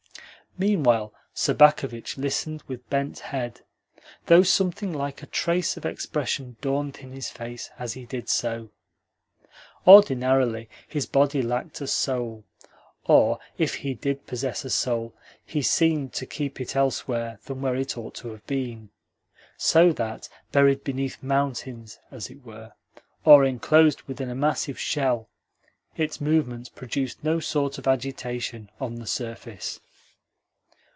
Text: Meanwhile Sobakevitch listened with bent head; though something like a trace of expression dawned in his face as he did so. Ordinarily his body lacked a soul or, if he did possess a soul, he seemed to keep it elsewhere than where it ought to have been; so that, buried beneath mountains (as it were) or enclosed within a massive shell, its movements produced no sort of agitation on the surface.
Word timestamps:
Meanwhile 0.57 1.13
Sobakevitch 1.33 2.17
listened 2.17 2.61
with 2.67 2.89
bent 2.89 3.19
head; 3.19 3.61
though 4.25 4.43
something 4.43 4.91
like 4.91 5.23
a 5.23 5.25
trace 5.25 5.77
of 5.77 5.85
expression 5.85 6.57
dawned 6.59 6.97
in 6.97 7.13
his 7.13 7.29
face 7.29 7.69
as 7.79 7.93
he 7.93 8.05
did 8.05 8.27
so. 8.27 8.69
Ordinarily 9.87 10.67
his 10.89 11.05
body 11.05 11.41
lacked 11.41 11.79
a 11.79 11.87
soul 11.87 12.43
or, 13.05 13.39
if 13.57 13.75
he 13.75 13.93
did 13.93 14.27
possess 14.27 14.65
a 14.65 14.69
soul, 14.69 15.15
he 15.45 15.61
seemed 15.61 16.11
to 16.15 16.25
keep 16.25 16.59
it 16.59 16.75
elsewhere 16.75 17.39
than 17.45 17.61
where 17.61 17.77
it 17.77 17.97
ought 17.97 18.13
to 18.15 18.27
have 18.31 18.45
been; 18.45 18.89
so 19.55 19.93
that, 19.93 20.27
buried 20.51 20.83
beneath 20.83 21.23
mountains 21.23 21.97
(as 22.11 22.29
it 22.29 22.43
were) 22.43 22.73
or 23.23 23.45
enclosed 23.45 24.01
within 24.01 24.29
a 24.29 24.35
massive 24.35 24.77
shell, 24.77 25.29
its 25.95 26.19
movements 26.19 26.67
produced 26.67 27.23
no 27.23 27.39
sort 27.39 27.77
of 27.77 27.87
agitation 27.87 28.69
on 28.81 28.95
the 28.95 29.07
surface. 29.07 29.79